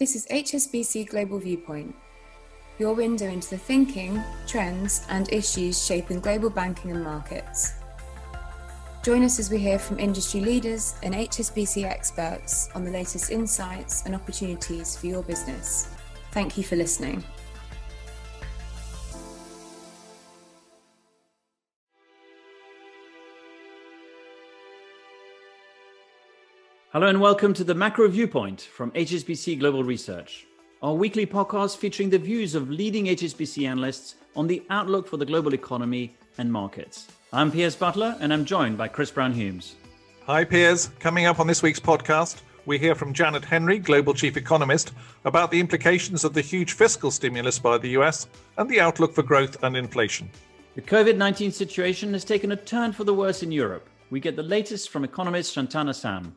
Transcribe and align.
This 0.00 0.16
is 0.16 0.26
HSBC 0.28 1.10
Global 1.10 1.38
Viewpoint, 1.38 1.94
your 2.78 2.94
window 2.94 3.26
into 3.26 3.50
the 3.50 3.58
thinking, 3.58 4.18
trends, 4.46 5.04
and 5.10 5.30
issues 5.30 5.84
shaping 5.84 6.20
global 6.20 6.48
banking 6.48 6.90
and 6.90 7.04
markets. 7.04 7.74
Join 9.02 9.22
us 9.22 9.38
as 9.38 9.50
we 9.50 9.58
hear 9.58 9.78
from 9.78 9.98
industry 9.98 10.40
leaders 10.40 10.94
and 11.02 11.12
HSBC 11.12 11.84
experts 11.84 12.70
on 12.74 12.86
the 12.86 12.90
latest 12.90 13.30
insights 13.30 14.06
and 14.06 14.14
opportunities 14.14 14.96
for 14.96 15.06
your 15.06 15.22
business. 15.22 15.88
Thank 16.32 16.56
you 16.56 16.64
for 16.64 16.76
listening. 16.76 17.22
Hello 26.92 27.06
and 27.06 27.20
welcome 27.20 27.54
to 27.54 27.62
the 27.62 27.72
Macro 27.72 28.08
Viewpoint 28.08 28.62
from 28.62 28.90
HSBC 28.90 29.60
Global 29.60 29.84
Research, 29.84 30.48
our 30.82 30.92
weekly 30.92 31.24
podcast 31.24 31.76
featuring 31.76 32.10
the 32.10 32.18
views 32.18 32.56
of 32.56 32.68
leading 32.68 33.04
HSBC 33.04 33.64
analysts 33.68 34.16
on 34.34 34.48
the 34.48 34.64
outlook 34.70 35.06
for 35.06 35.16
the 35.16 35.24
global 35.24 35.54
economy 35.54 36.16
and 36.38 36.52
markets. 36.52 37.06
I'm 37.32 37.52
Piers 37.52 37.76
Butler 37.76 38.16
and 38.18 38.32
I'm 38.32 38.44
joined 38.44 38.76
by 38.76 38.88
Chris 38.88 39.12
Brown 39.12 39.32
Humes. 39.32 39.76
Hi, 40.26 40.44
Piers. 40.44 40.90
Coming 40.98 41.26
up 41.26 41.38
on 41.38 41.46
this 41.46 41.62
week's 41.62 41.78
podcast, 41.78 42.40
we 42.66 42.76
hear 42.76 42.96
from 42.96 43.12
Janet 43.12 43.44
Henry, 43.44 43.78
Global 43.78 44.12
Chief 44.12 44.36
Economist, 44.36 44.92
about 45.24 45.52
the 45.52 45.60
implications 45.60 46.24
of 46.24 46.34
the 46.34 46.40
huge 46.40 46.72
fiscal 46.72 47.12
stimulus 47.12 47.60
by 47.60 47.78
the 47.78 47.90
US 47.90 48.26
and 48.58 48.68
the 48.68 48.80
outlook 48.80 49.14
for 49.14 49.22
growth 49.22 49.62
and 49.62 49.76
inflation. 49.76 50.28
The 50.74 50.82
COVID 50.82 51.16
19 51.16 51.52
situation 51.52 52.12
has 52.14 52.24
taken 52.24 52.50
a 52.50 52.56
turn 52.56 52.90
for 52.90 53.04
the 53.04 53.14
worse 53.14 53.44
in 53.44 53.52
Europe. 53.52 53.88
We 54.10 54.18
get 54.18 54.34
the 54.34 54.42
latest 54.42 54.90
from 54.90 55.04
economist 55.04 55.54
Chantana 55.54 55.94
Sam. 55.94 56.34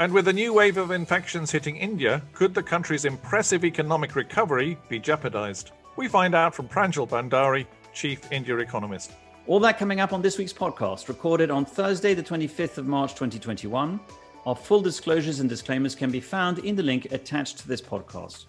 And 0.00 0.14
with 0.14 0.28
a 0.28 0.32
new 0.32 0.54
wave 0.54 0.78
of 0.78 0.92
infections 0.92 1.50
hitting 1.50 1.76
India, 1.76 2.22
could 2.32 2.54
the 2.54 2.62
country's 2.62 3.04
impressive 3.04 3.66
economic 3.66 4.16
recovery 4.16 4.78
be 4.88 4.98
jeopardized? 4.98 5.72
We 5.96 6.08
find 6.08 6.34
out 6.34 6.54
from 6.54 6.68
Pranjul 6.68 7.06
Bhandari, 7.06 7.66
Chief 7.92 8.32
India 8.32 8.56
Economist. 8.56 9.12
All 9.46 9.60
that 9.60 9.76
coming 9.76 10.00
up 10.00 10.14
on 10.14 10.22
this 10.22 10.38
week's 10.38 10.54
podcast, 10.54 11.08
recorded 11.08 11.50
on 11.50 11.66
Thursday, 11.66 12.14
the 12.14 12.22
25th 12.22 12.78
of 12.78 12.86
March 12.86 13.10
2021. 13.10 14.00
Our 14.46 14.56
full 14.56 14.80
disclosures 14.80 15.40
and 15.40 15.50
disclaimers 15.50 15.94
can 15.94 16.10
be 16.10 16.20
found 16.20 16.60
in 16.60 16.76
the 16.76 16.82
link 16.82 17.12
attached 17.12 17.58
to 17.58 17.68
this 17.68 17.82
podcast. 17.82 18.46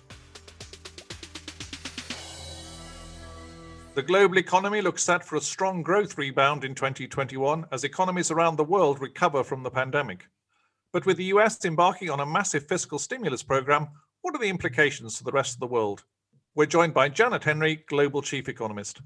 The 3.94 4.04
global 4.04 4.38
economy 4.38 4.82
looks 4.82 5.04
set 5.04 5.26
for 5.26 5.36
a 5.36 5.42
strong 5.42 5.84
growth 5.84 6.18
rebound 6.18 6.64
in 6.64 6.76
2021 6.76 7.66
as 7.74 7.84
economies 7.84 8.32
around 8.32 8.56
the 8.56 8.64
world 8.64 9.02
recover 9.02 9.44
from 9.44 9.64
the 9.64 9.70
pandemic. 9.70 10.30
But 10.94 11.06
with 11.06 11.18
the 11.18 11.26
US 11.26 11.64
embarking 11.64 12.10
on 12.10 12.20
a 12.20 12.26
massive 12.26 12.68
fiscal 12.68 13.00
stimulus 13.00 13.44
program, 13.44 13.88
what 14.22 14.36
are 14.36 14.40
the 14.40 14.50
implications 14.50 15.18
for 15.18 15.24
the 15.24 15.32
rest 15.32 15.56
of 15.56 15.60
the 15.60 15.68
world? 15.68 16.04
We're 16.54 16.66
joined 16.66 16.94
by 16.94 17.08
Janet 17.08 17.46
Henry, 17.46 17.86
Global 17.88 18.22
Chief 18.22 18.50
Economist. 18.50 19.02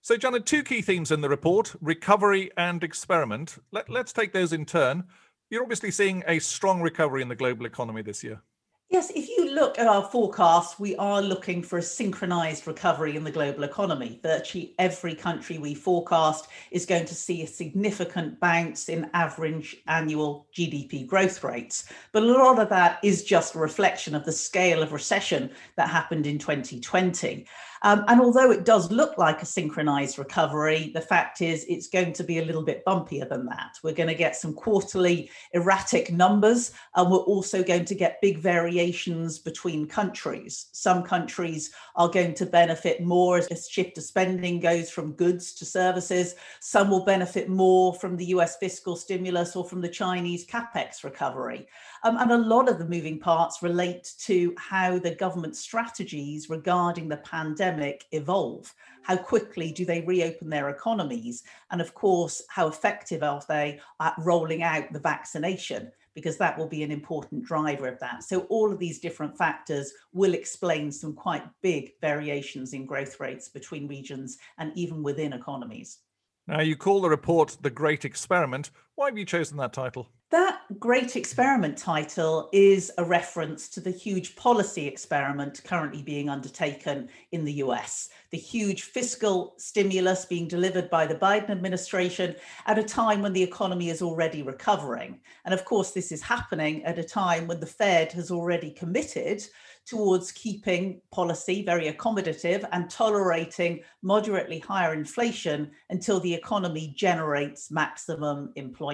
So, 0.00 0.16
Janet, 0.16 0.46
two 0.46 0.64
key 0.64 0.82
themes 0.82 1.12
in 1.12 1.20
the 1.20 1.28
report 1.28 1.76
recovery 1.80 2.50
and 2.56 2.82
experiment. 2.82 3.58
Let, 3.70 3.88
us 3.88 4.12
take 4.12 4.32
those 4.32 4.52
in 4.52 4.64
turn. 4.66 5.04
You're 5.48 5.62
obviously 5.62 5.92
seeing 5.92 6.24
a 6.26 6.40
strong 6.40 6.82
recovery 6.82 7.22
in 7.22 7.28
the 7.28 7.36
global 7.36 7.66
economy 7.66 8.02
this 8.02 8.24
year. 8.24 8.42
Yes, 8.90 9.10
if 9.10 9.28
look 9.52 9.78
at 9.78 9.86
our 9.86 10.02
forecasts, 10.02 10.80
we 10.80 10.96
are 10.96 11.20
looking 11.20 11.62
for 11.62 11.78
a 11.78 11.82
synchronized 11.82 12.66
recovery 12.66 13.16
in 13.16 13.24
the 13.24 13.30
global 13.30 13.64
economy. 13.64 14.18
Virtually 14.22 14.74
every 14.78 15.14
country 15.14 15.58
we 15.58 15.74
forecast 15.74 16.48
is 16.70 16.86
going 16.86 17.04
to 17.04 17.14
see 17.14 17.42
a 17.42 17.46
significant 17.46 18.40
bounce 18.40 18.88
in 18.88 19.10
average 19.12 19.76
annual 19.88 20.46
GDP 20.56 21.06
growth 21.06 21.44
rates. 21.44 21.84
But 22.12 22.22
a 22.22 22.26
lot 22.26 22.58
of 22.58 22.70
that 22.70 22.98
is 23.04 23.24
just 23.24 23.54
a 23.54 23.58
reflection 23.58 24.14
of 24.14 24.24
the 24.24 24.32
scale 24.32 24.82
of 24.82 24.92
recession 24.92 25.50
that 25.76 25.90
happened 25.90 26.26
in 26.26 26.38
2020. 26.38 27.46
Um, 27.82 28.04
and 28.08 28.20
although 28.20 28.50
it 28.50 28.64
does 28.64 28.90
look 28.90 29.18
like 29.18 29.42
a 29.42 29.46
synchronized 29.46 30.18
recovery, 30.18 30.92
the 30.94 31.00
fact 31.00 31.42
is 31.42 31.64
it's 31.68 31.88
going 31.88 32.12
to 32.14 32.24
be 32.24 32.38
a 32.38 32.44
little 32.44 32.62
bit 32.62 32.84
bumpier 32.84 33.28
than 33.28 33.46
that. 33.46 33.78
We're 33.82 33.94
going 33.94 34.08
to 34.08 34.14
get 34.14 34.36
some 34.36 34.54
quarterly 34.54 35.30
erratic 35.52 36.12
numbers, 36.12 36.72
and 36.94 37.10
we're 37.10 37.18
also 37.18 37.62
going 37.62 37.84
to 37.86 37.94
get 37.94 38.20
big 38.22 38.38
variations 38.38 39.38
between 39.38 39.86
countries. 39.86 40.66
Some 40.72 41.02
countries 41.02 41.72
are 41.96 42.08
going 42.08 42.34
to 42.34 42.46
benefit 42.46 43.02
more 43.02 43.38
as 43.38 43.50
a 43.50 43.60
shift 43.60 43.98
of 43.98 44.04
spending 44.04 44.60
goes 44.60 44.90
from 44.90 45.12
goods 45.12 45.52
to 45.54 45.64
services. 45.64 46.36
Some 46.60 46.88
will 46.88 47.04
benefit 47.04 47.48
more 47.48 47.94
from 47.94 48.16
the 48.16 48.26
US 48.26 48.56
fiscal 48.58 48.96
stimulus 48.96 49.56
or 49.56 49.64
from 49.64 49.80
the 49.80 49.88
Chinese 49.88 50.46
capex 50.46 51.04
recovery. 51.04 51.66
Um, 52.04 52.16
and 52.18 52.32
a 52.32 52.36
lot 52.36 52.68
of 52.68 52.78
the 52.78 52.84
moving 52.84 53.18
parts 53.18 53.62
relate 53.62 54.12
to 54.20 54.54
how 54.58 54.98
the 54.98 55.14
government 55.14 55.56
strategies 55.56 56.50
regarding 56.50 57.08
the 57.08 57.18
pandemic 57.18 58.06
evolve. 58.10 58.74
How 59.02 59.16
quickly 59.16 59.70
do 59.70 59.84
they 59.84 60.00
reopen 60.00 60.50
their 60.50 60.68
economies? 60.70 61.44
And 61.70 61.80
of 61.80 61.94
course, 61.94 62.42
how 62.48 62.66
effective 62.66 63.22
are 63.22 63.42
they 63.48 63.80
at 64.00 64.14
rolling 64.18 64.64
out 64.64 64.92
the 64.92 64.98
vaccination? 64.98 65.92
Because 66.14 66.36
that 66.38 66.58
will 66.58 66.68
be 66.68 66.82
an 66.82 66.90
important 66.90 67.44
driver 67.44 67.86
of 67.86 68.00
that. 68.00 68.24
So, 68.24 68.40
all 68.50 68.70
of 68.70 68.78
these 68.78 68.98
different 68.98 69.38
factors 69.38 69.92
will 70.12 70.34
explain 70.34 70.92
some 70.92 71.14
quite 71.14 71.44
big 71.62 71.92
variations 72.02 72.74
in 72.74 72.84
growth 72.84 73.18
rates 73.18 73.48
between 73.48 73.88
regions 73.88 74.38
and 74.58 74.76
even 74.76 75.02
within 75.02 75.32
economies. 75.32 76.00
Now, 76.48 76.60
you 76.60 76.76
call 76.76 77.00
the 77.00 77.08
report 77.08 77.56
The 77.62 77.70
Great 77.70 78.04
Experiment. 78.04 78.70
Why 78.94 79.06
have 79.06 79.16
you 79.16 79.24
chosen 79.24 79.56
that 79.56 79.72
title? 79.72 80.08
That 80.32 80.60
Great 80.78 81.16
Experiment 81.16 81.76
title 81.76 82.48
is 82.52 82.90
a 82.96 83.04
reference 83.04 83.68
to 83.70 83.80
the 83.80 83.90
huge 83.90 84.34
policy 84.34 84.86
experiment 84.86 85.60
currently 85.64 86.02
being 86.02 86.30
undertaken 86.30 87.10
in 87.32 87.44
the 87.44 87.52
US, 87.64 88.08
the 88.30 88.38
huge 88.38 88.82
fiscal 88.82 89.54
stimulus 89.58 90.24
being 90.24 90.48
delivered 90.48 90.88
by 90.88 91.06
the 91.06 91.14
Biden 91.14 91.50
administration 91.50 92.34
at 92.66 92.78
a 92.78 92.82
time 92.82 93.20
when 93.20 93.34
the 93.34 93.42
economy 93.42 93.90
is 93.90 94.00
already 94.00 94.42
recovering. 94.42 95.20
And 95.44 95.52
of 95.52 95.66
course, 95.66 95.90
this 95.90 96.10
is 96.10 96.22
happening 96.22 96.82
at 96.84 96.98
a 96.98 97.04
time 97.04 97.46
when 97.46 97.60
the 97.60 97.66
Fed 97.66 98.12
has 98.12 98.30
already 98.30 98.70
committed 98.70 99.42
towards 99.84 100.32
keeping 100.32 101.00
policy 101.10 101.64
very 101.64 101.92
accommodative 101.92 102.66
and 102.72 102.88
tolerating 102.88 103.80
moderately 104.00 104.60
higher 104.60 104.94
inflation 104.94 105.70
until 105.90 106.20
the 106.20 106.32
economy 106.32 106.94
generates 106.96 107.70
maximum 107.70 108.52
employment. 108.56 108.91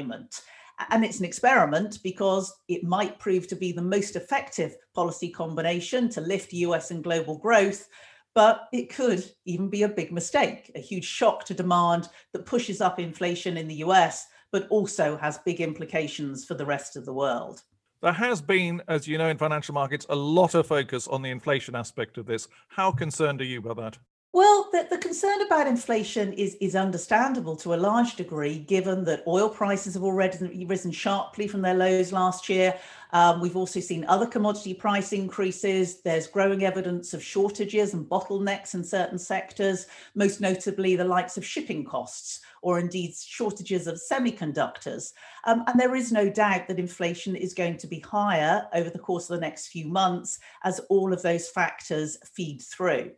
And 0.90 1.04
it's 1.04 1.18
an 1.18 1.24
experiment 1.24 1.98
because 2.04 2.54
it 2.68 2.84
might 2.84 3.18
prove 3.18 3.48
to 3.48 3.56
be 3.56 3.72
the 3.72 3.82
most 3.82 4.14
effective 4.14 4.76
policy 4.94 5.28
combination 5.28 6.08
to 6.10 6.20
lift 6.20 6.52
US 6.52 6.90
and 6.90 7.02
global 7.02 7.36
growth, 7.36 7.88
but 8.34 8.68
it 8.72 8.94
could 8.94 9.28
even 9.44 9.68
be 9.68 9.82
a 9.82 9.88
big 9.88 10.12
mistake, 10.12 10.70
a 10.76 10.80
huge 10.80 11.04
shock 11.04 11.44
to 11.46 11.54
demand 11.54 12.08
that 12.32 12.46
pushes 12.46 12.80
up 12.80 13.00
inflation 13.00 13.56
in 13.56 13.66
the 13.66 13.76
US, 13.76 14.26
but 14.52 14.68
also 14.68 15.16
has 15.16 15.38
big 15.38 15.60
implications 15.60 16.44
for 16.44 16.54
the 16.54 16.66
rest 16.66 16.96
of 16.96 17.04
the 17.04 17.12
world. 17.12 17.62
There 18.00 18.12
has 18.12 18.40
been, 18.40 18.80
as 18.86 19.08
you 19.08 19.18
know, 19.18 19.28
in 19.28 19.38
financial 19.38 19.74
markets, 19.74 20.06
a 20.08 20.14
lot 20.14 20.54
of 20.54 20.68
focus 20.68 21.08
on 21.08 21.22
the 21.22 21.30
inflation 21.30 21.74
aspect 21.74 22.16
of 22.16 22.26
this. 22.26 22.46
How 22.68 22.92
concerned 22.92 23.40
are 23.40 23.44
you 23.44 23.58
about 23.58 23.76
that? 23.78 23.98
Well, 24.38 24.68
the, 24.70 24.86
the, 24.88 24.98
concern 24.98 25.42
about 25.42 25.66
inflation 25.66 26.32
is, 26.32 26.54
is 26.60 26.76
understandable 26.76 27.56
to 27.56 27.74
a 27.74 27.82
large 27.90 28.14
degree, 28.14 28.60
given 28.60 29.02
that 29.02 29.24
oil 29.26 29.48
prices 29.48 29.94
have 29.94 30.04
already 30.04 30.64
risen 30.64 30.92
sharply 30.92 31.48
from 31.48 31.60
their 31.60 31.74
lows 31.74 32.12
last 32.12 32.48
year. 32.48 32.78
Um, 33.12 33.40
we've 33.40 33.56
also 33.56 33.80
seen 33.80 34.04
other 34.04 34.26
commodity 34.26 34.74
price 34.74 35.12
increases. 35.12 36.02
There's 36.02 36.28
growing 36.28 36.62
evidence 36.62 37.14
of 37.14 37.20
shortages 37.20 37.94
and 37.94 38.08
bottlenecks 38.08 38.74
in 38.74 38.84
certain 38.84 39.18
sectors, 39.18 39.88
most 40.14 40.40
notably 40.40 40.94
the 40.94 41.02
likes 41.02 41.36
of 41.36 41.44
shipping 41.44 41.84
costs 41.84 42.38
or 42.62 42.78
indeed 42.78 43.14
shortages 43.16 43.88
of 43.88 44.00
semiconductors. 44.00 45.14
Um, 45.46 45.64
and 45.66 45.80
there 45.80 45.96
is 45.96 46.12
no 46.12 46.30
doubt 46.30 46.68
that 46.68 46.78
inflation 46.78 47.34
is 47.34 47.54
going 47.54 47.76
to 47.78 47.88
be 47.88 47.98
higher 47.98 48.68
over 48.72 48.88
the 48.88 49.00
course 49.00 49.28
of 49.28 49.34
the 49.34 49.44
next 49.44 49.66
few 49.66 49.86
months 49.86 50.38
as 50.62 50.78
all 50.90 51.12
of 51.12 51.22
those 51.22 51.48
factors 51.48 52.18
feed 52.24 52.62
through. 52.62 53.10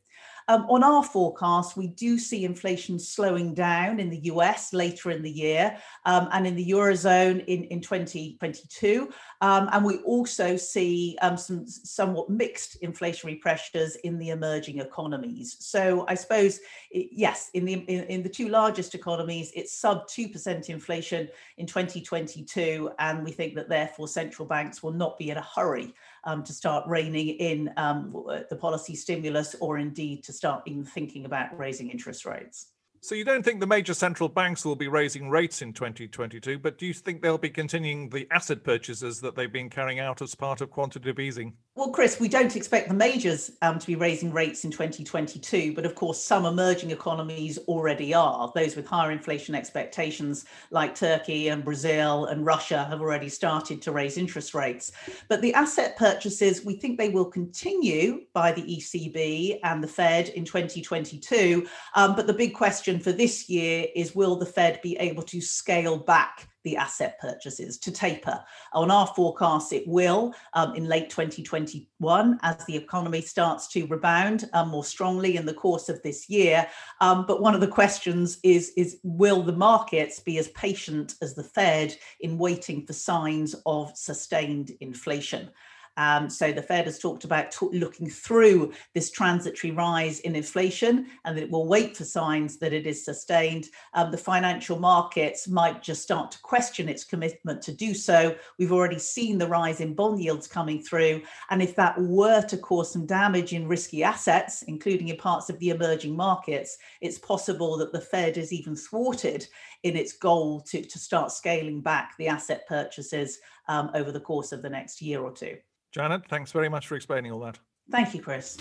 Um, 0.50 0.66
on 0.68 0.82
our 0.82 1.04
forecast, 1.04 1.76
we 1.76 1.86
do 1.86 2.18
see 2.18 2.44
inflation 2.44 2.98
slowing 2.98 3.54
down 3.54 4.00
in 4.00 4.10
the 4.10 4.18
US 4.32 4.72
later 4.72 5.12
in 5.12 5.22
the 5.22 5.30
year 5.30 5.78
um, 6.06 6.28
and 6.32 6.44
in 6.44 6.56
the 6.56 6.70
Eurozone 6.72 7.44
in, 7.46 7.62
in 7.66 7.80
2022. 7.80 9.08
Um, 9.42 9.68
and 9.70 9.84
we 9.84 9.98
also 9.98 10.56
see 10.56 11.16
um, 11.22 11.36
some 11.36 11.68
somewhat 11.68 12.30
mixed 12.30 12.82
inflationary 12.82 13.40
pressures 13.40 13.94
in 14.02 14.18
the 14.18 14.30
emerging 14.30 14.80
economies. 14.80 15.56
So 15.60 16.04
I 16.08 16.16
suppose, 16.16 16.58
yes, 16.90 17.50
in 17.54 17.64
the, 17.64 17.74
in, 17.74 18.02
in 18.06 18.22
the 18.24 18.28
two 18.28 18.48
largest 18.48 18.96
economies, 18.96 19.52
it's 19.54 19.72
sub 19.72 20.08
2% 20.08 20.68
inflation 20.68 21.28
in 21.58 21.66
2022. 21.66 22.90
And 22.98 23.22
we 23.22 23.30
think 23.30 23.54
that 23.54 23.68
therefore 23.68 24.08
central 24.08 24.48
banks 24.48 24.82
will 24.82 24.94
not 24.94 25.16
be 25.16 25.30
in 25.30 25.36
a 25.36 25.46
hurry 25.54 25.94
um, 26.24 26.42
to 26.44 26.52
start 26.52 26.86
reining 26.86 27.28
in 27.28 27.72
um, 27.76 28.12
the 28.50 28.56
policy 28.56 28.94
stimulus 28.94 29.56
or 29.60 29.78
indeed 29.78 30.22
to 30.24 30.32
start 30.32 30.62
even 30.66 30.84
thinking 30.84 31.24
about 31.24 31.56
raising 31.58 31.90
interest 31.90 32.26
rates. 32.26 32.72
So 33.02 33.14
you 33.14 33.24
don't 33.24 33.42
think 33.42 33.60
the 33.60 33.66
major 33.66 33.94
central 33.94 34.28
banks 34.28 34.62
will 34.62 34.76
be 34.76 34.88
raising 34.88 35.30
rates 35.30 35.62
in 35.62 35.72
2022, 35.72 36.58
but 36.58 36.76
do 36.76 36.86
you 36.86 36.92
think 36.92 37.22
they'll 37.22 37.38
be 37.38 37.48
continuing 37.48 38.10
the 38.10 38.28
asset 38.30 38.62
purchases 38.62 39.22
that 39.22 39.34
they've 39.34 39.50
been 39.50 39.70
carrying 39.70 40.00
out 40.00 40.20
as 40.20 40.34
part 40.34 40.60
of 40.60 40.70
quantitative 40.70 41.18
easing? 41.18 41.54
Well, 41.76 41.90
Chris, 41.90 42.18
we 42.18 42.26
don't 42.28 42.56
expect 42.56 42.88
the 42.88 42.94
majors 42.94 43.52
um, 43.62 43.78
to 43.78 43.86
be 43.86 43.94
raising 43.94 44.32
rates 44.32 44.64
in 44.64 44.72
2022, 44.72 45.72
but 45.72 45.86
of 45.86 45.94
course, 45.94 46.20
some 46.20 46.44
emerging 46.44 46.90
economies 46.90 47.58
already 47.68 48.12
are. 48.12 48.50
Those 48.56 48.74
with 48.74 48.88
higher 48.88 49.12
inflation 49.12 49.54
expectations, 49.54 50.46
like 50.72 50.96
Turkey 50.96 51.46
and 51.46 51.64
Brazil 51.64 52.24
and 52.24 52.44
Russia, 52.44 52.82
have 52.90 53.00
already 53.00 53.28
started 53.28 53.80
to 53.82 53.92
raise 53.92 54.18
interest 54.18 54.52
rates. 54.52 54.90
But 55.28 55.42
the 55.42 55.54
asset 55.54 55.96
purchases, 55.96 56.64
we 56.64 56.74
think 56.74 56.98
they 56.98 57.08
will 57.08 57.24
continue 57.24 58.22
by 58.32 58.50
the 58.50 58.62
ECB 58.62 59.60
and 59.62 59.80
the 59.80 59.88
Fed 59.88 60.30
in 60.30 60.44
2022. 60.44 61.68
Um, 61.94 62.16
but 62.16 62.26
the 62.26 62.34
big 62.34 62.52
question 62.52 62.98
for 62.98 63.12
this 63.12 63.48
year 63.48 63.86
is 63.94 64.16
will 64.16 64.34
the 64.34 64.44
Fed 64.44 64.82
be 64.82 64.96
able 64.96 65.22
to 65.22 65.40
scale 65.40 65.98
back 65.98 66.49
the 66.64 66.76
asset 66.76 67.18
purchases 67.20 67.78
to 67.78 67.90
taper. 67.90 68.42
On 68.72 68.90
our 68.90 69.06
forecast, 69.06 69.72
it 69.72 69.86
will 69.86 70.34
um, 70.54 70.74
in 70.74 70.84
late 70.84 71.10
2021 71.10 72.38
as 72.42 72.64
the 72.66 72.76
economy 72.76 73.20
starts 73.20 73.68
to 73.68 73.86
rebound 73.86 74.48
um, 74.52 74.68
more 74.68 74.84
strongly 74.84 75.36
in 75.36 75.46
the 75.46 75.54
course 75.54 75.88
of 75.88 76.02
this 76.02 76.28
year. 76.28 76.66
Um, 77.00 77.24
but 77.26 77.40
one 77.40 77.54
of 77.54 77.60
the 77.60 77.68
questions 77.68 78.38
is, 78.42 78.72
is 78.76 78.98
will 79.02 79.42
the 79.42 79.52
markets 79.52 80.20
be 80.20 80.38
as 80.38 80.48
patient 80.48 81.14
as 81.22 81.34
the 81.34 81.44
Fed 81.44 81.96
in 82.20 82.38
waiting 82.38 82.86
for 82.86 82.92
signs 82.92 83.54
of 83.66 83.96
sustained 83.96 84.72
inflation? 84.80 85.50
Um, 85.96 86.30
so 86.30 86.52
the 86.52 86.62
Fed 86.62 86.86
has 86.86 86.98
talked 86.98 87.24
about 87.24 87.50
t- 87.50 87.68
looking 87.72 88.08
through 88.08 88.72
this 88.94 89.10
transitory 89.10 89.72
rise 89.72 90.20
in 90.20 90.36
inflation 90.36 91.06
and 91.24 91.36
that 91.36 91.44
it 91.44 91.50
will 91.50 91.66
wait 91.66 91.96
for 91.96 92.04
signs 92.04 92.58
that 92.58 92.72
it 92.72 92.86
is 92.86 93.04
sustained. 93.04 93.66
Um, 93.94 94.10
the 94.10 94.18
financial 94.18 94.78
markets 94.78 95.48
might 95.48 95.82
just 95.82 96.02
start 96.02 96.30
to 96.32 96.40
question 96.40 96.88
its 96.88 97.04
commitment 97.04 97.62
to 97.62 97.72
do 97.72 97.94
so. 97.94 98.36
We've 98.58 98.72
already 98.72 98.98
seen 98.98 99.38
the 99.38 99.48
rise 99.48 99.80
in 99.80 99.94
bond 99.94 100.22
yields 100.22 100.46
coming 100.46 100.82
through. 100.82 101.22
And 101.50 101.62
if 101.62 101.74
that 101.76 102.00
were 102.00 102.42
to 102.42 102.56
cause 102.56 102.92
some 102.92 103.06
damage 103.06 103.52
in 103.52 103.68
risky 103.68 104.02
assets, 104.02 104.62
including 104.62 105.08
in 105.08 105.16
parts 105.16 105.50
of 105.50 105.58
the 105.58 105.70
emerging 105.70 106.16
markets, 106.16 106.78
it's 107.00 107.18
possible 107.18 107.76
that 107.78 107.92
the 107.92 108.00
Fed 108.00 108.36
is 108.36 108.52
even 108.52 108.76
thwarted 108.76 109.46
in 109.82 109.96
its 109.96 110.12
goal 110.12 110.60
to, 110.60 110.82
to 110.82 110.98
start 110.98 111.32
scaling 111.32 111.80
back 111.80 112.16
the 112.18 112.28
asset 112.28 112.66
purchases 112.68 113.38
um, 113.68 113.90
over 113.94 114.12
the 114.12 114.20
course 114.20 114.52
of 114.52 114.62
the 114.62 114.70
next 114.70 115.00
year 115.00 115.20
or 115.20 115.32
two. 115.32 115.56
Janet, 115.92 116.22
thanks 116.28 116.52
very 116.52 116.68
much 116.68 116.86
for 116.86 116.96
explaining 116.96 117.32
all 117.32 117.40
that. 117.40 117.58
Thank 117.90 118.14
you, 118.14 118.22
Chris. 118.22 118.56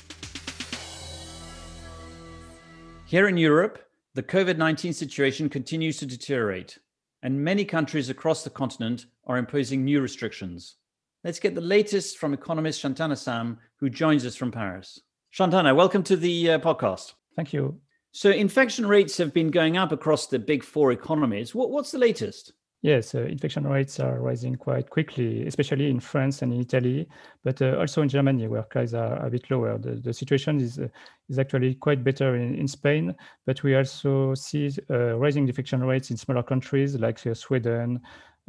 Here 3.06 3.28
in 3.28 3.38
Europe, 3.38 3.80
the 4.16 4.24
COVID 4.24 4.58
19 4.58 4.94
situation 4.94 5.50
continues 5.50 5.98
to 5.98 6.06
deteriorate, 6.06 6.78
and 7.22 7.44
many 7.44 7.66
countries 7.66 8.10
across 8.10 8.44
the 8.44 8.50
continent 8.50 9.06
are 9.26 9.38
imposing 9.38 9.84
new 9.84 10.02
restrictions. 10.02 10.76
Let's 11.24 11.40
get 11.40 11.54
the 11.54 11.62
latest 11.62 12.18
from 12.18 12.34
economist 12.34 12.82
Chantana 12.82 13.18
Sam, 13.18 13.60
who 13.80 13.90
joins 13.90 14.26
us 14.26 14.36
from 14.36 14.52
Paris. 14.52 15.00
Chantana, 15.34 15.76
welcome 15.76 16.02
to 16.04 16.16
the 16.16 16.52
uh, 16.52 16.60
podcast. 16.60 17.14
Thank 17.36 17.54
you. 17.54 17.80
So, 18.12 18.32
infection 18.32 18.88
rates 18.88 19.18
have 19.18 19.34
been 19.34 19.52
going 19.52 19.78
up 19.78 19.92
across 19.92 20.28
the 20.28 20.40
big 20.40 20.64
four 20.64 20.92
economies. 20.92 21.54
What, 21.54 21.70
what's 21.72 21.92
the 21.92 22.00
latest? 22.00 22.54
Yes, 22.82 23.14
uh, 23.14 23.24
infection 23.24 23.68
rates 23.68 24.00
are 24.00 24.22
rising 24.22 24.56
quite 24.56 24.90
quickly, 24.90 25.46
especially 25.46 25.90
in 25.90 26.00
France 26.00 26.42
and 26.42 26.54
in 26.54 26.62
Italy, 26.62 27.10
but 27.44 27.62
uh, 27.62 27.76
also 27.78 28.02
in 28.02 28.08
Germany, 28.08 28.48
where 28.48 28.64
cases 28.64 28.94
are 28.94 29.26
a 29.26 29.30
bit 29.30 29.52
lower. 29.52 29.78
The, 29.78 29.96
the 29.96 30.14
situation 30.14 30.62
is 30.62 30.80
uh, 30.80 30.88
is 31.28 31.40
actually 31.40 31.76
quite 31.76 32.06
better 32.06 32.38
in, 32.38 32.56
in 32.56 32.70
Spain, 32.70 33.14
but 33.46 33.62
we 33.64 33.76
also 33.76 34.34
see 34.34 34.72
uh, 34.90 35.18
rising 35.18 35.46
infection 35.46 35.84
rates 35.84 36.10
in 36.10 36.16
smaller 36.16 36.44
countries 36.44 36.96
like 36.96 37.26
uh, 37.28 37.34
Sweden, 37.34 38.00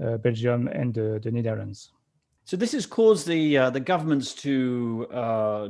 uh, 0.01 0.17
Belgium, 0.19 0.69
and 0.69 0.95
the 0.95 1.31
Netherlands. 1.33 1.91
So 2.51 2.57
this 2.57 2.73
has 2.73 2.85
caused 2.85 3.29
the 3.29 3.71
the 3.71 3.79
governments 3.79 4.35
to 4.43 5.07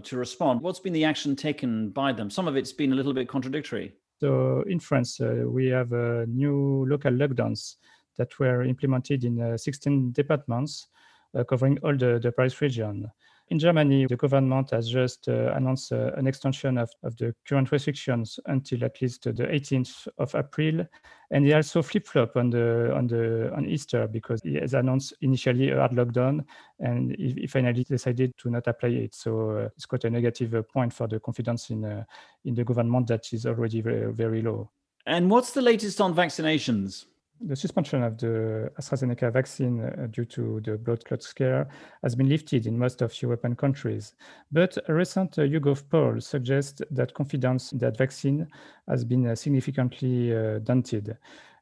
to 0.02 0.16
respond. 0.16 0.62
What's 0.62 0.80
been 0.80 0.94
the 0.94 1.04
action 1.04 1.36
taken 1.36 1.90
by 1.90 2.10
them? 2.14 2.30
Some 2.30 2.48
of 2.48 2.56
it's 2.56 2.72
been 2.72 2.92
a 2.92 2.94
little 2.94 3.12
bit 3.12 3.28
contradictory. 3.28 3.92
So 4.18 4.64
in 4.66 4.80
France, 4.80 5.20
we 5.20 5.66
have 5.66 5.90
new 5.92 6.86
local 6.88 7.12
lockdowns 7.12 7.76
that 8.16 8.38
were 8.38 8.62
implemented 8.62 9.24
in 9.24 9.38
uh, 9.42 9.58
16 9.58 10.12
departments 10.12 10.86
uh, 11.34 11.44
covering 11.44 11.76
all 11.84 11.94
the, 11.94 12.18
the 12.18 12.32
Paris 12.32 12.58
region. 12.62 13.10
In 13.50 13.58
Germany, 13.58 14.06
the 14.06 14.16
government 14.16 14.70
has 14.70 14.88
just 14.88 15.28
uh, 15.28 15.52
announced 15.56 15.90
uh, 15.90 16.12
an 16.16 16.28
extension 16.28 16.78
of, 16.78 16.88
of 17.02 17.16
the 17.16 17.34
current 17.48 17.72
restrictions 17.72 18.38
until 18.46 18.84
at 18.84 19.02
least 19.02 19.24
the 19.24 19.32
18th 19.32 20.06
of 20.18 20.32
April, 20.36 20.86
and 21.32 21.44
they 21.44 21.52
also 21.52 21.82
flip-flop 21.82 22.36
on 22.36 22.50
the 22.50 22.94
on 22.94 23.08
the 23.08 23.52
on 23.52 23.66
Easter 23.66 24.06
because 24.06 24.40
he 24.44 24.54
has 24.54 24.74
announced 24.74 25.14
initially 25.22 25.70
a 25.70 25.78
hard 25.78 25.90
lockdown, 25.90 26.44
and 26.78 27.16
he, 27.18 27.32
he 27.40 27.46
finally 27.48 27.82
decided 27.82 28.32
to 28.38 28.50
not 28.50 28.68
apply 28.68 28.90
it. 28.90 29.16
So 29.16 29.50
uh, 29.50 29.68
it's 29.74 29.86
quite 29.86 30.04
a 30.04 30.10
negative 30.10 30.54
uh, 30.54 30.62
point 30.62 30.92
for 30.92 31.08
the 31.08 31.18
confidence 31.18 31.70
in 31.70 31.84
uh, 31.84 32.04
in 32.44 32.54
the 32.54 32.62
government 32.62 33.08
that 33.08 33.32
is 33.32 33.46
already 33.46 33.80
very 33.80 34.12
very 34.12 34.42
low. 34.42 34.70
And 35.06 35.28
what's 35.28 35.50
the 35.50 35.62
latest 35.62 36.00
on 36.00 36.14
vaccinations? 36.14 37.06
The 37.40 37.56
suspension 37.56 38.02
of 38.02 38.18
the 38.18 38.70
AstraZeneca 38.78 39.32
vaccine 39.32 39.80
uh, 39.80 40.06
due 40.10 40.24
to 40.26 40.60
the 40.60 40.76
blood 40.76 41.04
clot 41.04 41.22
scare 41.22 41.68
has 42.02 42.14
been 42.14 42.28
lifted 42.28 42.66
in 42.66 42.78
most 42.78 43.02
of 43.02 43.22
European 43.22 43.56
countries. 43.56 44.14
But 44.52 44.76
a 44.88 44.94
recent 44.94 45.38
uh, 45.38 45.42
YouGov 45.42 45.88
poll 45.88 46.20
suggests 46.20 46.82
that 46.90 47.14
confidence 47.14 47.72
in 47.72 47.78
that 47.78 47.96
vaccine 47.96 48.46
has 48.88 49.04
been 49.04 49.26
uh, 49.26 49.34
significantly 49.34 50.30
dented. 50.62 51.16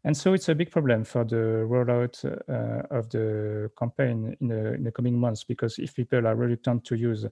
And 0.05 0.17
so 0.17 0.33
it's 0.33 0.49
a 0.49 0.55
big 0.55 0.71
problem 0.71 1.05
for 1.05 1.25
the 1.25 1.67
rollout 1.69 2.25
uh, 2.25 2.97
of 2.97 3.11
the 3.11 3.71
campaign 3.77 4.37
in 4.41 4.49
the, 4.49 4.75
in 4.75 4.85
the, 4.85 4.93
coming 4.93 5.19
months 5.19 5.43
because 5.43 5.79
if 5.79 5.95
people 5.95 6.27
are 6.27 6.37
reluctant 6.37 6.85
to 6.85 6.97
use 6.97 7.27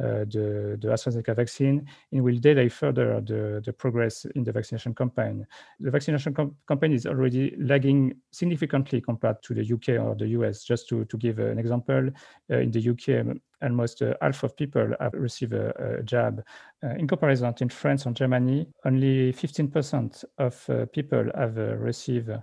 the, 0.00 0.78
the 0.80 0.88
AstraZeneca 0.88 1.36
vaccine, 1.36 1.86
it 2.10 2.20
will 2.20 2.38
delay 2.38 2.68
further 2.68 3.20
the, 3.20 3.62
the 3.64 3.72
progress 3.72 4.24
in 4.34 4.44
the 4.44 4.52
vaccination 4.52 4.94
campaign. 4.94 5.46
The 5.78 5.90
vaccination 5.90 6.34
com- 6.34 6.56
campaign 6.66 6.92
is 6.92 7.06
already 7.06 7.54
lagging 7.58 8.14
significantly 8.30 9.00
compared 9.00 9.42
to 9.42 9.54
the 9.54 9.62
UK 9.62 10.00
or 10.02 10.14
the 10.14 10.28
US. 10.28 10.64
Just 10.64 10.88
to, 10.88 11.04
to 11.04 11.16
give 11.16 11.38
an 11.38 11.58
example, 11.58 12.10
uh, 12.50 12.56
in 12.58 12.70
the 12.70 12.90
UK, 12.90 13.36
almost 13.62 14.02
uh, 14.02 14.14
half 14.20 14.42
of 14.42 14.56
people 14.56 14.94
have 15.00 15.12
received 15.14 15.52
a, 15.52 15.98
a 15.98 16.02
jab. 16.02 16.42
Uh, 16.82 16.90
in 16.90 17.06
comparison, 17.06 17.54
in 17.60 17.68
France 17.68 18.06
and 18.06 18.16
Germany, 18.16 18.66
only 18.84 19.32
15% 19.32 20.24
of 20.38 20.70
uh, 20.70 20.86
people 20.86 21.30
have 21.34 21.58
uh, 21.58 21.76
received 21.76 22.30
uh, 22.30 22.38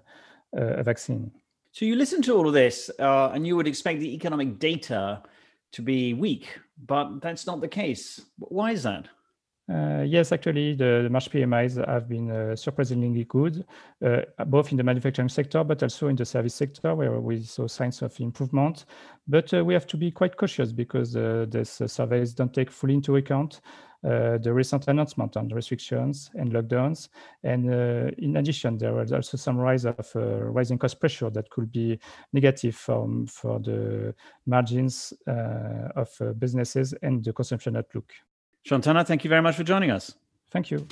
a 0.53 0.83
vaccine. 0.83 1.31
So 1.71 1.85
you 1.85 1.95
listen 1.95 2.21
to 2.23 2.35
all 2.35 2.47
of 2.47 2.53
this, 2.53 2.89
uh, 2.99 3.31
and 3.33 3.45
you 3.45 3.55
would 3.55 3.67
expect 3.67 3.99
the 3.99 4.13
economic 4.13 4.59
data 4.59 5.21
to 5.71 5.81
be 5.81 6.13
weak, 6.13 6.59
but 6.85 7.21
that's 7.21 7.45
not 7.45 7.61
the 7.61 7.67
case. 7.67 8.21
Why 8.37 8.71
is 8.71 8.83
that? 8.83 9.07
Uh, 9.69 10.01
yes, 10.07 10.31
actually, 10.31 10.75
the, 10.75 11.01
the, 11.03 11.09
March 11.09 11.29
PMIs 11.29 11.85
have 11.85 12.07
been 12.07 12.31
uh, 12.31 12.55
surprisingly 12.55 13.25
good, 13.25 13.65
uh, 14.05 14.21
both 14.45 14.71
in 14.71 14.77
the 14.77 14.83
manufacturing 14.83 15.27
sector, 15.27 15.61
but 15.63 15.83
also 15.83 16.07
in 16.07 16.15
the 16.15 16.25
service 16.25 16.55
sector, 16.55 16.95
where 16.95 17.19
we 17.19 17.41
saw 17.41 17.67
signs 17.67 18.01
of 18.01 18.17
improvement. 18.21 18.85
But 19.27 19.53
uh, 19.53 19.65
we 19.65 19.73
have 19.73 19.85
to 19.87 19.97
be 19.97 20.09
quite 20.09 20.37
cautious 20.37 20.71
because 20.71 21.17
uh, 21.17 21.47
these 21.49 21.81
surveys 21.85 22.33
don't 22.33 22.53
take 22.53 22.71
fully 22.71 22.93
into 22.93 23.17
account 23.17 23.61
the 24.03 24.53
recent 24.53 24.87
announcement 24.87 25.35
on 25.35 25.49
restrictions 25.49 26.29
and 26.35 26.53
lockdowns. 26.53 27.09
And 27.43 27.69
in 28.19 28.37
addition, 28.37 28.77
there 28.77 28.93
was 28.93 29.11
also 29.11 29.35
some 29.35 29.57
rise 29.57 29.85
of 29.85 30.09
rising 30.15 30.77
cost 30.77 31.01
pressure 31.01 31.29
that 31.31 31.49
could 31.49 31.73
be 31.73 31.99
negative 32.31 32.75
for 32.75 33.59
the 33.59 34.15
margins 34.45 35.11
of 35.25 36.39
businesses 36.39 36.93
and 37.01 37.21
the 37.21 37.33
consumption 37.33 37.75
outlook. 37.75 38.13
Chantana, 38.65 39.05
thank 39.05 39.23
you 39.23 39.29
very 39.29 39.41
much 39.41 39.55
for 39.55 39.63
joining 39.63 39.91
us. 39.91 40.15
Thank 40.51 40.71
you. 40.71 40.87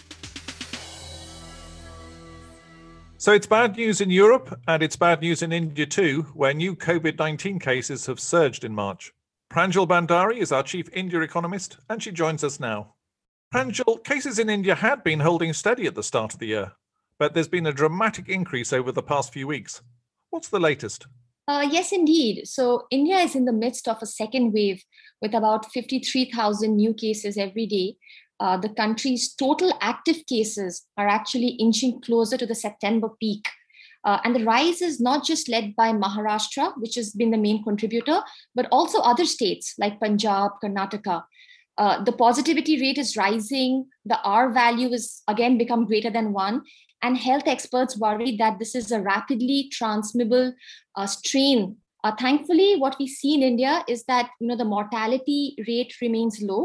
So 3.17 3.31
it's 3.31 3.47
bad 3.47 3.75
news 3.75 4.01
in 4.01 4.11
Europe 4.11 4.59
and 4.67 4.83
it's 4.83 4.95
bad 4.95 5.21
news 5.21 5.41
in 5.41 5.51
India 5.51 5.85
too, 5.85 6.27
where 6.33 6.53
new 6.53 6.75
COVID 6.75 7.17
19 7.17 7.59
cases 7.59 8.05
have 8.05 8.19
surged 8.19 8.63
in 8.63 8.75
March. 8.75 9.13
Pranjul 9.51 9.87
Bhandari 9.87 10.37
is 10.37 10.51
our 10.51 10.63
chief 10.63 10.89
India 10.93 11.21
economist 11.21 11.77
and 11.89 12.03
she 12.03 12.11
joins 12.11 12.43
us 12.43 12.59
now. 12.59 12.93
Pranjul, 13.53 14.03
cases 14.03 14.37
in 14.37 14.49
India 14.49 14.75
had 14.75 15.03
been 15.03 15.21
holding 15.21 15.53
steady 15.53 15.87
at 15.87 15.95
the 15.95 16.03
start 16.03 16.33
of 16.33 16.39
the 16.39 16.47
year, 16.47 16.73
but 17.17 17.33
there's 17.33 17.47
been 17.47 17.65
a 17.65 17.73
dramatic 17.73 18.27
increase 18.27 18.73
over 18.73 18.91
the 18.91 19.01
past 19.01 19.33
few 19.33 19.47
weeks. 19.47 19.81
What's 20.29 20.49
the 20.49 20.59
latest? 20.59 21.07
Uh, 21.47 21.67
yes, 21.69 21.91
indeed. 21.91 22.47
So 22.47 22.87
India 22.89 23.17
is 23.17 23.35
in 23.35 23.45
the 23.45 23.53
midst 23.53 23.87
of 23.87 23.97
a 24.01 24.05
second 24.07 24.53
wave 24.53 24.83
with 25.21 25.33
about 25.33 25.71
53,000 25.71 26.75
new 26.75 26.93
cases 26.93 27.37
every 27.37 27.67
day. 27.67 27.97
Uh, 28.39 28.57
the 28.57 28.69
country's 28.69 29.33
total 29.33 29.71
active 29.79 30.25
cases 30.27 30.85
are 30.97 31.07
actually 31.07 31.49
inching 31.59 32.01
closer 32.01 32.37
to 32.37 32.45
the 32.45 32.55
September 32.55 33.09
peak. 33.19 33.47
Uh, 34.03 34.19
and 34.23 34.35
the 34.35 34.43
rise 34.43 34.81
is 34.81 34.99
not 34.99 35.25
just 35.25 35.49
led 35.49 35.75
by 35.75 35.91
Maharashtra, 35.91 36.73
which 36.77 36.95
has 36.95 37.11
been 37.11 37.31
the 37.31 37.37
main 37.37 37.63
contributor, 37.63 38.21
but 38.53 38.67
also 38.71 38.99
other 38.99 39.25
states 39.25 39.73
like 39.79 39.99
Punjab, 39.99 40.51
Karnataka. 40.63 41.23
Uh, 41.77 42.03
the 42.03 42.11
positivity 42.11 42.79
rate 42.79 42.97
is 42.97 43.17
rising. 43.17 43.87
The 44.05 44.19
R 44.21 44.51
value 44.51 44.89
is 44.93 45.23
again 45.27 45.57
become 45.57 45.85
greater 45.85 46.09
than 46.09 46.33
one. 46.33 46.61
And 47.05 47.15
health 47.15 47.43
experts 47.45 47.95
worry 47.95 48.35
that 48.37 48.57
this 48.57 48.73
is 48.73 48.91
a 48.91 48.99
rapidly 48.99 49.69
transmissible 49.71 50.53
uh, 50.95 51.07
strain 51.17 51.77
Uh, 52.05 52.11
thankfully, 52.21 52.65
what 52.81 52.95
we 52.99 53.05
see 53.11 53.33
in 53.35 53.41
India 53.41 53.83
is 53.93 54.03
that 54.09 54.27
you 54.39 54.47
know 54.47 54.55
the 54.57 54.67
mortality 54.73 55.55
rate 55.67 55.93
remains 56.01 56.35
low. 56.49 56.59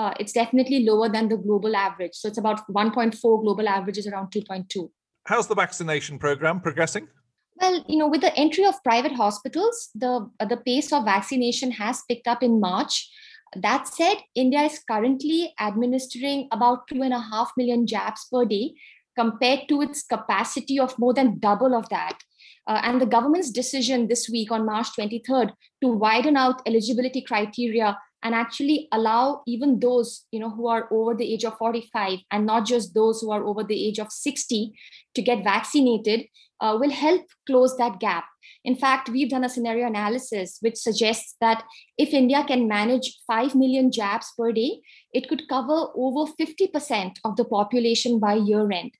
Uh, 0.00 0.12
it's 0.20 0.34
definitely 0.36 0.78
lower 0.88 1.08
than 1.14 1.28
the 1.32 1.38
global 1.46 1.74
average. 1.74 2.14
So 2.14 2.28
it's 2.28 2.38
about 2.42 2.60
1.4. 2.80 3.42
Global 3.46 3.72
average 3.76 3.98
is 4.02 4.06
around 4.10 4.30
2.2. 4.36 4.84
How's 5.32 5.48
the 5.48 5.58
vaccination 5.62 6.20
program 6.26 6.60
progressing? 6.68 7.08
Well, 7.60 7.82
you 7.88 7.98
know, 7.98 8.08
with 8.14 8.20
the 8.20 8.32
entry 8.44 8.64
of 8.70 8.80
private 8.84 9.18
hospitals, 9.24 9.82
the 10.06 10.12
uh, 10.38 10.48
the 10.54 10.60
pace 10.70 10.92
of 10.92 11.10
vaccination 11.10 11.76
has 11.82 12.06
picked 12.12 12.32
up 12.36 12.48
in 12.50 12.60
March. 12.68 13.02
That 13.56 13.88
said, 13.88 14.18
India 14.34 14.62
is 14.62 14.80
currently 14.92 15.54
administering 15.58 16.48
about 16.52 16.86
two 16.88 17.02
and 17.02 17.14
a 17.14 17.20
half 17.20 17.52
million 17.56 17.86
jabs 17.96 18.26
per 18.32 18.44
day, 18.44 18.74
compared 19.16 19.68
to 19.68 19.82
its 19.82 20.02
capacity 20.02 20.78
of 20.78 20.98
more 20.98 21.14
than 21.14 21.38
double 21.38 21.74
of 21.74 21.88
that. 21.88 22.18
Uh, 22.66 22.80
and 22.82 23.00
the 23.00 23.06
government's 23.06 23.50
decision 23.50 24.08
this 24.08 24.28
week 24.30 24.50
on 24.50 24.64
March 24.64 24.88
23rd 24.98 25.52
to 25.82 25.88
widen 25.88 26.36
out 26.36 26.62
eligibility 26.66 27.20
criteria 27.20 27.96
and 28.22 28.34
actually 28.34 28.88
allow 28.90 29.42
even 29.46 29.78
those 29.78 30.24
you 30.32 30.40
know 30.40 30.48
who 30.48 30.66
are 30.66 30.88
over 30.90 31.14
the 31.14 31.30
age 31.32 31.44
of 31.44 31.56
45 31.58 32.20
and 32.30 32.46
not 32.46 32.64
just 32.64 32.94
those 32.94 33.20
who 33.20 33.30
are 33.30 33.44
over 33.44 33.62
the 33.62 33.86
age 33.86 33.98
of 33.98 34.10
60 34.10 34.72
to 35.14 35.22
get 35.22 35.44
vaccinated 35.44 36.24
uh, 36.60 36.76
will 36.80 36.90
help 36.90 37.22
close 37.46 37.76
that 37.76 38.00
gap 38.00 38.24
in 38.64 38.76
fact, 38.76 39.08
we've 39.08 39.30
done 39.30 39.44
a 39.44 39.48
scenario 39.48 39.86
analysis 39.86 40.58
which 40.60 40.76
suggests 40.76 41.36
that 41.40 41.64
if 41.98 42.12
India 42.12 42.44
can 42.46 42.66
manage 42.66 43.18
5 43.26 43.54
million 43.54 43.92
jabs 43.92 44.32
per 44.38 44.52
day, 44.52 44.80
it 45.12 45.28
could 45.28 45.48
cover 45.48 45.88
over 45.94 46.32
50% 46.32 47.18
of 47.24 47.36
the 47.36 47.44
population 47.44 48.18
by 48.18 48.34
year 48.34 48.70
end. 48.72 48.92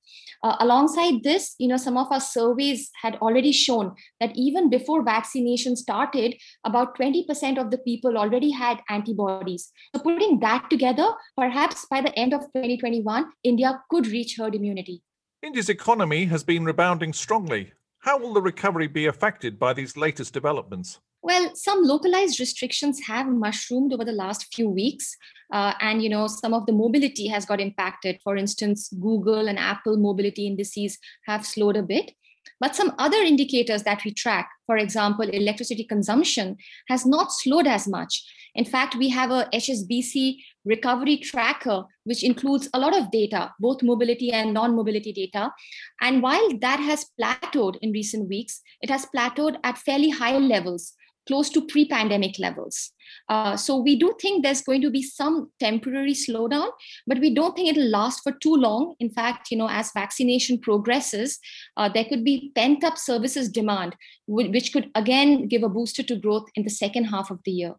Uh, 0.43 0.57
alongside 0.61 1.23
this, 1.23 1.55
you 1.59 1.69
know, 1.69 1.77
some 1.77 1.97
of 1.97 2.13
our 2.13 2.21
surveys 2.21 2.91
had 3.03 3.17
already 3.17 3.53
shown 3.53 3.95
that 4.21 4.37
even 4.37 4.69
before 4.69 5.03
vaccination 5.03 5.77
started, 5.77 6.37
about 6.65 6.97
20% 6.99 7.59
of 7.59 7.71
the 7.71 7.79
people 7.79 8.19
already 8.19 8.51
had 8.51 8.83
antibodies. 8.91 9.73
So 9.95 10.03
putting 10.03 10.41
that 10.41 10.69
together, 10.69 11.09
perhaps 11.37 11.87
by 11.91 12.03
the 12.03 12.17
end 12.19 12.35
of 12.35 12.43
2021, 12.55 13.33
India 13.43 13.83
could 13.91 14.07
reach 14.07 14.37
herd 14.37 14.55
immunity. 14.55 15.03
India's 15.45 15.69
economy 15.69 16.25
has 16.25 16.43
been 16.43 16.65
rebounding 16.65 17.13
strongly 17.13 17.73
how 18.05 18.19
will 18.19 18.35
the 18.35 18.43
recovery 18.43 18.87
be 18.87 19.07
affected 19.07 19.59
by 19.59 19.73
these 19.73 19.97
latest 19.97 20.35
developments? 20.35 21.01
Well, 21.23 21.55
some 21.55 21.83
localized 21.83 22.39
restrictions 22.39 23.01
have 23.07 23.27
mushroomed 23.27 23.95
over 23.95 24.05
the 24.05 24.13
last 24.13 24.55
few 24.55 24.69
weeks. 24.69 25.17
Uh, 25.53 25.73
and 25.81 26.03
you 26.03 26.09
know 26.09 26.27
some 26.27 26.55
of 26.55 26.67
the 26.67 26.73
mobility 26.73 27.29
has 27.29 27.45
got 27.45 27.61
impacted 27.61 28.19
for 28.25 28.37
instance 28.37 28.89
google 29.01 29.47
and 29.47 29.59
apple 29.59 29.97
mobility 29.99 30.47
indices 30.47 30.99
have 31.27 31.45
slowed 31.45 31.77
a 31.77 31.83
bit 31.83 32.13
but 32.61 32.77
some 32.77 32.95
other 32.99 33.19
indicators 33.19 33.83
that 33.83 34.05
we 34.05 34.13
track 34.13 34.49
for 34.67 34.77
example 34.77 35.29
electricity 35.29 35.85
consumption 35.85 36.57
has 36.89 37.05
not 37.05 37.33
slowed 37.33 37.67
as 37.67 37.87
much 37.87 38.25
in 38.55 38.65
fact 38.65 38.97
we 38.97 39.09
have 39.09 39.31
a 39.31 39.49
hsbc 39.53 40.37
recovery 40.65 41.19
tracker, 41.19 41.85
which 42.05 42.25
includes 42.25 42.69
a 42.75 42.79
lot 42.79 42.97
of 42.97 43.11
data, 43.11 43.53
both 43.61 43.83
mobility 43.83 44.33
and 44.33 44.55
non 44.55 44.75
mobility 44.75 45.13
data. 45.13 45.53
And 46.01 46.23
while 46.23 46.49
that 46.59 46.81
has 46.81 47.07
plateaued 47.21 47.77
in 47.83 47.93
recent 47.93 48.29
weeks, 48.29 48.61
it 48.81 48.91
has 48.91 49.07
plateaued 49.15 49.59
at 49.65 49.79
fairly 49.79 50.11
high 50.11 50.39
levels, 50.39 50.95
close 51.27 51.51
to 51.51 51.67
pre 51.67 51.87
pandemic 51.87 52.39
levels. 52.39 52.91
Uh, 53.29 53.57
so 53.57 53.77
we 53.79 53.97
do 53.97 54.15
think 54.21 54.43
there's 54.43 54.63
going 54.63 54.83
to 54.83 54.91
be 54.91 55.03
some 55.03 55.51
temporary 55.61 56.13
slowdown, 56.13 56.71
but 57.07 57.19
we 57.21 57.35
don't 57.35 57.57
think 57.57 57.69
it'll 57.69 57.89
last 57.89 58.21
for 58.23 58.33
too 58.33 58.55
long. 58.55 58.95
In 59.01 59.11
fact, 59.11 59.51
you 59.51 59.57
know, 59.57 59.69
as 59.69 59.93
vaccination 59.93 60.59
progresses, 60.59 61.39
uh, 61.77 61.89
there 61.89 62.05
could 62.05 62.25
be 62.25 62.53
pent 62.55 62.85
up 62.85 62.99
services 62.99 63.49
demand, 63.49 63.97
which 64.27 64.73
could 64.73 64.91
again 64.95 65.49
give 65.49 65.63
a 65.63 65.69
booster 65.69 66.03
to 66.03 66.17
growth 66.17 66.49
in 66.55 66.65
the 66.65 66.71
second 66.71 67.05
half 67.05 67.31
of 67.31 67.41
the 67.45 67.53
year. 67.53 67.75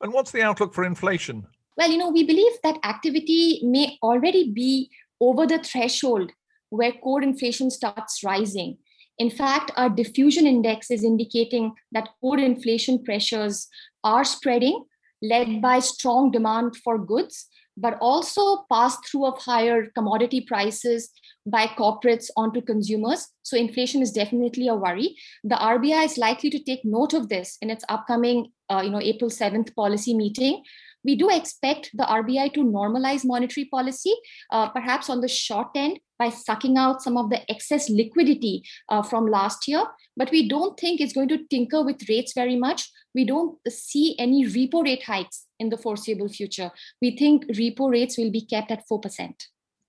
And 0.00 0.12
what's 0.12 0.30
the 0.30 0.42
outlook 0.42 0.74
for 0.74 0.84
inflation? 0.84 1.46
Well, 1.76 1.90
you 1.90 1.98
know, 1.98 2.10
we 2.10 2.24
believe 2.24 2.52
that 2.62 2.78
activity 2.84 3.60
may 3.64 3.98
already 4.02 4.52
be 4.52 4.90
over 5.20 5.46
the 5.46 5.58
threshold 5.58 6.30
where 6.70 6.92
core 6.92 7.22
inflation 7.22 7.70
starts 7.70 8.22
rising. 8.24 8.78
In 9.18 9.30
fact, 9.30 9.70
our 9.76 9.88
diffusion 9.88 10.46
index 10.46 10.90
is 10.90 11.04
indicating 11.04 11.72
that 11.92 12.08
core 12.20 12.38
inflation 12.38 13.02
pressures 13.04 13.68
are 14.02 14.24
spreading, 14.24 14.84
led 15.22 15.62
by 15.62 15.78
strong 15.78 16.30
demand 16.30 16.76
for 16.76 16.98
goods, 16.98 17.46
but 17.76 17.96
also 18.00 18.64
pass 18.70 18.96
through 18.98 19.26
of 19.26 19.40
higher 19.40 19.86
commodity 19.94 20.40
prices 20.40 21.10
by 21.46 21.66
corporates 21.66 22.30
onto 22.36 22.60
consumers. 22.60 23.28
So 23.42 23.56
inflation 23.56 24.02
is 24.02 24.12
definitely 24.12 24.68
a 24.68 24.74
worry. 24.74 25.16
The 25.42 25.56
RBI 25.56 26.04
is 26.04 26.18
likely 26.18 26.50
to 26.50 26.62
take 26.62 26.84
note 26.84 27.14
of 27.14 27.28
this 27.28 27.58
in 27.60 27.70
its 27.70 27.84
upcoming, 27.88 28.52
uh, 28.70 28.82
you 28.84 28.90
know, 28.90 29.00
April 29.00 29.30
7th 29.30 29.74
policy 29.74 30.14
meeting, 30.14 30.62
we 31.04 31.14
do 31.16 31.28
expect 31.28 31.90
the 31.94 32.04
RBI 32.04 32.54
to 32.54 32.64
normalize 32.64 33.24
monetary 33.24 33.66
policy, 33.66 34.14
uh, 34.50 34.70
perhaps 34.70 35.10
on 35.10 35.20
the 35.20 35.28
short 35.28 35.68
end 35.74 36.00
by 36.18 36.28
sucking 36.30 36.76
out 36.76 37.02
some 37.02 37.16
of 37.16 37.30
the 37.30 37.48
excess 37.50 37.88
liquidity 37.90 38.64
uh, 38.88 39.02
from 39.02 39.26
last 39.26 39.66
year. 39.68 39.84
But 40.16 40.30
we 40.30 40.48
don't 40.48 40.78
think 40.78 41.00
it's 41.00 41.12
going 41.12 41.28
to 41.28 41.44
tinker 41.48 41.82
with 41.82 42.08
rates 42.08 42.32
very 42.34 42.56
much. 42.56 42.90
We 43.14 43.24
don't 43.24 43.58
see 43.68 44.16
any 44.18 44.46
repo 44.46 44.84
rate 44.84 45.04
hikes 45.04 45.46
in 45.58 45.70
the 45.70 45.76
foreseeable 45.76 46.28
future. 46.28 46.70
We 47.00 47.16
think 47.16 47.46
repo 47.46 47.90
rates 47.90 48.18
will 48.18 48.30
be 48.30 48.42
kept 48.42 48.70
at 48.70 48.84
4%. 48.90 49.32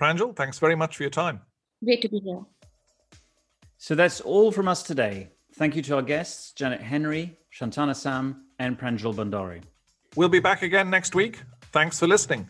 Pranjul, 0.01 0.35
thanks 0.35 0.59
very 0.59 0.75
much 0.75 0.97
for 0.97 1.03
your 1.03 1.09
time. 1.09 1.41
Great 1.83 2.01
to 2.01 2.09
be 2.09 2.19
here. 2.19 2.41
So 3.77 3.95
that's 3.95 4.21
all 4.21 4.51
from 4.51 4.67
us 4.67 4.83
today. 4.83 5.29
Thank 5.55 5.75
you 5.75 5.81
to 5.83 5.95
our 5.95 6.01
guests, 6.01 6.51
Janet 6.51 6.81
Henry, 6.81 7.37
Chantana 7.57 7.95
Sam, 7.95 8.45
and 8.59 8.77
Pranjul 8.77 9.13
Bhandari. 9.13 9.61
We'll 10.15 10.29
be 10.29 10.39
back 10.39 10.63
again 10.63 10.89
next 10.89 11.15
week. 11.15 11.41
Thanks 11.71 11.99
for 11.99 12.07
listening. 12.07 12.49